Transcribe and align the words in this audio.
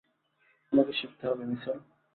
তোমাকে 0.73 0.91
শিখতে 0.93 1.23
হবে, 1.27 1.43
মিশেল। 1.45 1.77